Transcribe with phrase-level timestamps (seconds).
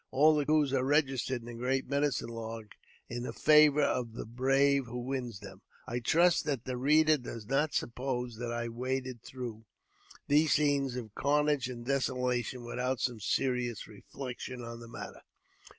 [0.09, 2.71] All the coos are registered in the great medicine lodge
[3.07, 5.61] in favour of the bravi who wins them.
[5.87, 9.65] I trust that the reader does not suppose that I waded through.:
[10.27, 15.21] these scenes of carnage and desolation without some serious* reflections on the matter.